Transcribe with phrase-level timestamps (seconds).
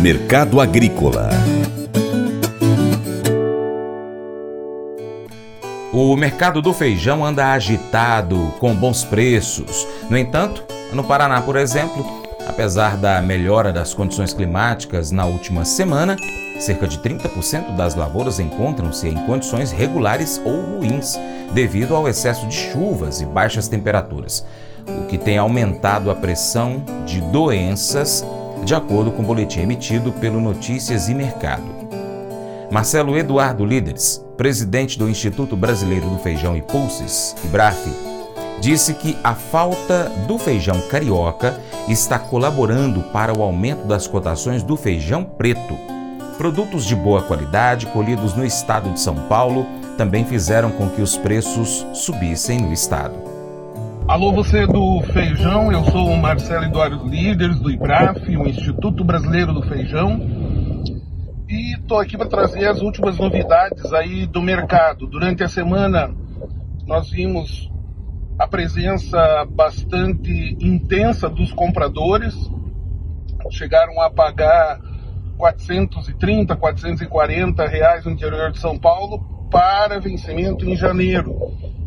[0.00, 1.28] Mercado Agrícola
[5.92, 9.88] O mercado do feijão anda agitado, com bons preços.
[10.08, 12.06] No entanto, no Paraná, por exemplo,
[12.46, 16.16] apesar da melhora das condições climáticas na última semana,
[16.60, 21.18] cerca de 30% das lavouras encontram-se em condições regulares ou ruins,
[21.52, 24.46] devido ao excesso de chuvas e baixas temperaturas,
[24.86, 28.24] o que tem aumentado a pressão de doenças,
[28.64, 31.88] de acordo com o boletim emitido pelo Notícias e Mercado.
[32.70, 37.88] Marcelo Eduardo Líderes, presidente do Instituto Brasileiro do Feijão e Pulses, IBRAF,
[38.60, 41.58] disse que a falta do feijão carioca
[41.88, 45.78] está colaborando para o aumento das cotações do feijão preto.
[46.36, 49.66] Produtos de boa qualidade colhidos no estado de São Paulo
[49.96, 53.37] também fizeram com que os preços subissem no estado.
[54.08, 59.52] Alô, você do feijão, eu sou o Marcelo Eduardo Líderes do IBRAF, o Instituto Brasileiro
[59.52, 60.18] do Feijão.
[61.46, 65.06] E estou aqui para trazer as últimas novidades aí do mercado.
[65.06, 66.10] Durante a semana
[66.86, 67.70] nós vimos
[68.38, 72.34] a presença bastante intensa dos compradores,
[73.50, 74.80] chegaram a pagar
[75.36, 81.36] 430, 440 reais no interior de São Paulo para vencimento em janeiro.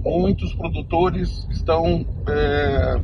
[0.03, 3.01] Muitos produtores estão é,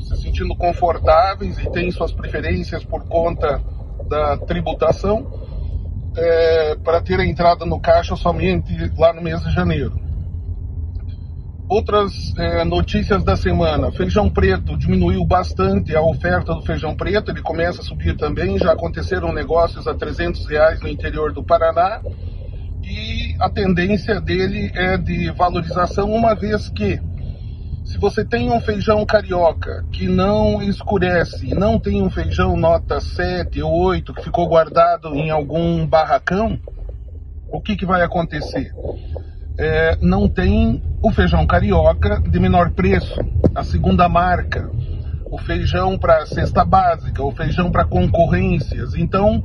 [0.00, 3.60] se sentindo confortáveis e têm suas preferências por conta
[4.08, 5.26] da tributação
[6.16, 10.06] é, para ter a entrada no caixa somente lá no mês de janeiro.
[11.68, 17.42] Outras é, notícias da semana: feijão preto diminuiu bastante a oferta do feijão preto, ele
[17.42, 18.56] começa a subir também.
[18.56, 22.00] Já aconteceram negócios a 300 reais no interior do Paraná
[22.86, 27.00] e a tendência dele é de valorização, uma vez que
[27.84, 33.62] se você tem um feijão carioca que não escurece, não tem um feijão nota 7
[33.62, 36.58] ou 8 que ficou guardado em algum barracão,
[37.48, 38.72] o que, que vai acontecer?
[39.58, 43.20] É, não tem o feijão carioca de menor preço,
[43.54, 44.68] a segunda marca,
[45.30, 48.94] o feijão para cesta básica, o feijão para concorrências.
[48.94, 49.42] Então,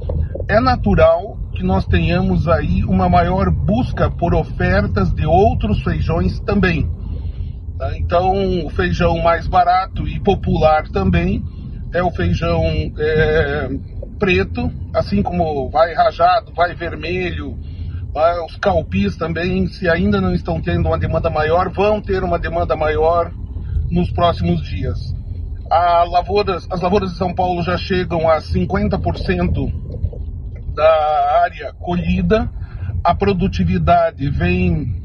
[0.47, 6.89] é natural que nós tenhamos aí uma maior busca por ofertas de outros feijões também.
[7.77, 7.95] Tá?
[7.99, 11.43] Então, o feijão mais barato e popular também
[11.93, 12.63] é o feijão
[12.97, 13.69] é,
[14.17, 17.55] preto, assim como vai rajado, vai vermelho.
[18.47, 22.75] Os calpis também, se ainda não estão tendo uma demanda maior, vão ter uma demanda
[22.75, 23.31] maior
[23.91, 24.97] nos próximos dias.
[25.69, 26.09] As
[26.81, 30.10] lavouras de São Paulo já chegam a 50%
[30.73, 32.49] da área colhida,
[33.03, 35.01] a produtividade vem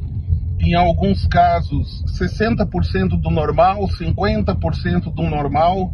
[0.61, 5.93] em alguns casos 60% do normal, 50% do normal,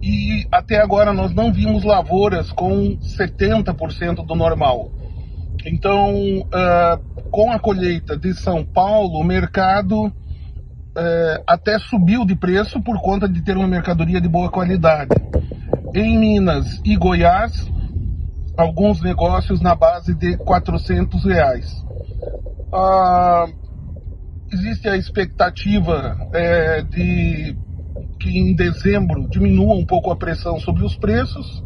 [0.00, 4.90] e até agora nós não vimos lavouras com 70% do normal.
[5.64, 12.80] Então, uh, com a colheita de São Paulo, o mercado uh, até subiu de preço
[12.80, 15.10] por conta de ter uma mercadoria de boa qualidade.
[15.94, 17.70] Em Minas e Goiás,
[18.56, 21.72] alguns negócios na base de 400 reais.
[22.72, 23.52] Uh,
[24.52, 27.56] existe a expectativa é, de
[28.20, 31.62] que em dezembro diminua um pouco a pressão sobre os preços,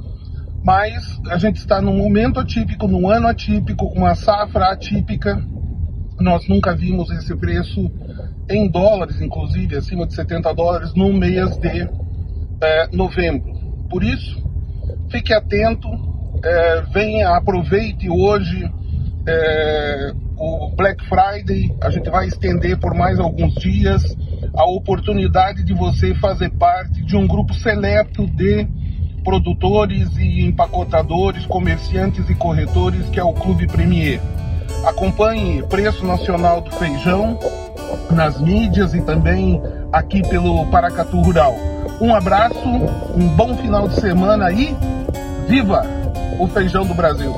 [0.64, 5.41] mas a gente está num momento atípico, num ano atípico, uma safra atípica.
[6.18, 7.91] Nós nunca vimos esse preço
[8.48, 11.88] em dólares, inclusive acima de 70 dólares, no mês de
[12.62, 13.53] é, novembro.
[13.91, 14.42] Por isso,
[15.10, 15.88] fique atento,
[16.46, 18.70] é, venha, aproveite hoje.
[19.26, 24.16] É, o Black Friday, a gente vai estender por mais alguns dias
[24.54, 28.68] a oportunidade de você fazer parte de um grupo seleto de
[29.24, 34.20] produtores e empacotadores, comerciantes e corretores que é o Clube Premier.
[34.84, 37.38] Acompanhe preço nacional do feijão
[38.10, 39.60] nas mídias e também
[39.92, 41.56] aqui pelo Paracatu Rural.
[42.00, 42.68] Um abraço,
[43.16, 44.76] um bom final de semana e
[45.48, 45.95] viva
[46.38, 47.34] o feijão do Brasil!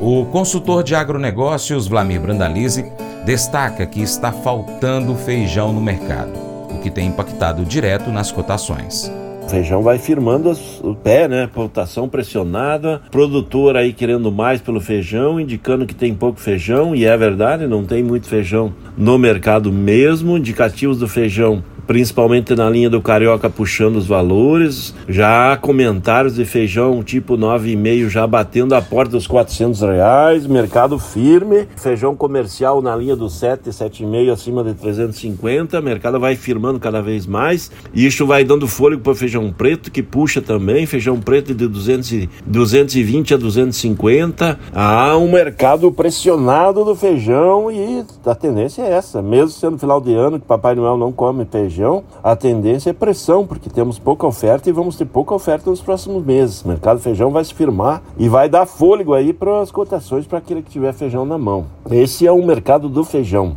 [0.00, 2.84] O consultor de agronegócios Vlamir Brandalize
[3.24, 6.32] destaca que está faltando feijão no mercado,
[6.70, 9.10] o que tem impactado direto nas cotações.
[9.44, 10.52] O feijão vai firmando
[10.82, 11.48] o pé, né?
[11.52, 17.16] Cotação pressionada, produtor aí querendo mais pelo feijão, indicando que tem pouco feijão, e é
[17.16, 20.36] verdade, não tem muito feijão no mercado mesmo.
[20.36, 24.94] Indicativos do feijão principalmente na linha do Carioca puxando os valores.
[25.08, 30.98] Já há comentários de feijão tipo 9,5 já batendo a porta dos 400 reais, mercado
[30.98, 31.68] firme.
[31.76, 35.80] Feijão comercial na linha dos 7, 7,5 acima de 350.
[35.80, 37.70] Mercado vai firmando cada vez mais.
[37.94, 40.86] E isso vai dando fôlego para feijão preto, que puxa também.
[40.86, 44.58] Feijão preto de 200, 220 a 250.
[44.74, 49.22] Há um mercado pressionado do feijão e a tendência é essa.
[49.22, 51.75] Mesmo sendo final de ano, que Papai Noel não come feijão,
[52.22, 56.24] a tendência é pressão, porque temos pouca oferta e vamos ter pouca oferta nos próximos
[56.24, 56.62] meses.
[56.62, 60.38] O mercado feijão vai se firmar e vai dar fôlego aí para as cotações para
[60.38, 61.66] aquele que tiver feijão na mão.
[61.90, 63.56] Esse é o mercado do feijão.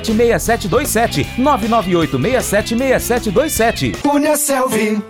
[0.00, 5.02] 998676727 998676727 Cunha Selvi.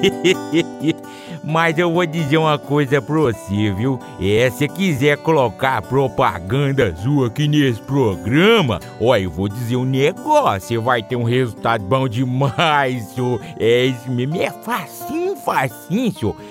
[1.42, 3.98] Mas eu vou dizer uma coisa pra você, viu?
[4.20, 10.68] É, se quiser colocar propaganda sua aqui nesse programa, ó, eu vou dizer um negócio,
[10.68, 13.40] você vai ter um resultado bom demais, senhor.
[13.58, 16.36] É isso mesmo, é facinho, facinho, senhor.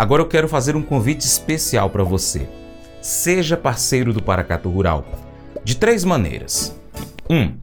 [0.00, 2.48] Agora eu quero fazer um convite especial para você.
[3.02, 5.04] Seja parceiro do Paracato Rural.
[5.62, 6.74] De três maneiras.
[7.28, 7.36] 1.
[7.36, 7.54] Um,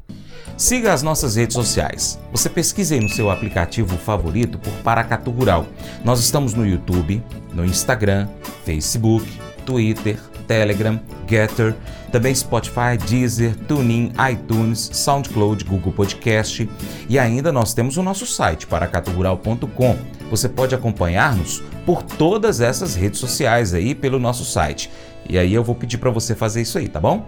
[0.56, 2.20] siga as nossas redes sociais.
[2.32, 5.66] Você pesquise no seu aplicativo favorito por Paracatu Rural.
[6.06, 7.24] Nós estamos no YouTube,
[7.56, 8.28] no Instagram,
[8.64, 9.26] Facebook,
[9.66, 11.76] Twitter, Telegram, Getter,
[12.12, 16.70] também Spotify, Deezer, TuneIn, iTunes, SoundCloud, Google Podcast
[17.10, 20.17] e ainda nós temos o nosso site paracaturural.com.
[20.30, 24.90] Você pode acompanhar-nos por todas essas redes sociais aí pelo nosso site.
[25.30, 27.26] E aí eu vou pedir para você fazer isso aí, tá bom?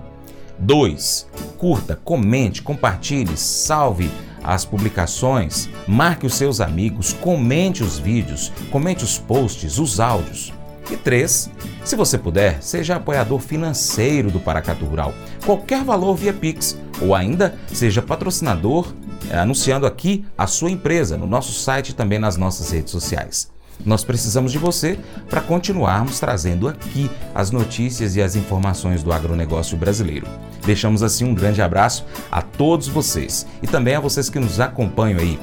[0.59, 1.27] 2.
[1.57, 4.11] Curta, comente, compartilhe, salve
[4.43, 10.53] as publicações, marque os seus amigos, comente os vídeos, comente os posts, os áudios.
[10.91, 11.51] E 3.
[11.85, 15.13] Se você puder, seja apoiador financeiro do Paracatu Rural,
[15.45, 18.91] qualquer valor via Pix, ou ainda seja patrocinador,
[19.37, 23.51] anunciando aqui a sua empresa no nosso site e também nas nossas redes sociais.
[23.85, 24.99] Nós precisamos de você
[25.29, 30.27] para continuarmos trazendo aqui as notícias e as informações do agronegócio brasileiro.
[30.65, 35.19] Deixamos assim um grande abraço a todos vocês e também a vocês que nos acompanham
[35.19, 35.39] aí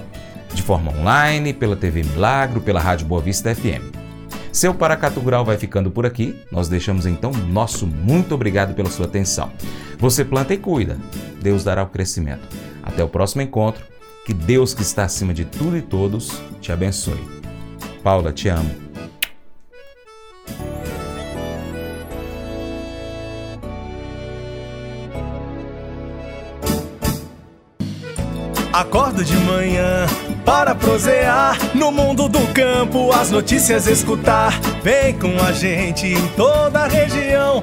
[0.52, 3.94] de forma online, pela TV Milagro, pela Rádio Boa Vista FM.
[4.50, 6.34] Seu Paracatu Rural vai ficando por aqui.
[6.50, 9.50] Nós deixamos então nosso muito obrigado pela sua atenção.
[9.98, 10.96] Você planta e cuida.
[11.42, 12.48] Deus dará o crescimento.
[12.96, 13.84] Até o próximo encontro.
[14.24, 17.20] Que Deus que está acima de tudo e todos te abençoe.
[18.02, 18.74] Paula, te amo.
[28.72, 30.06] Acordo de manhã
[30.46, 34.58] para prosear no mundo do campo, as notícias escutar.
[34.82, 37.62] Vem com a gente em toda a região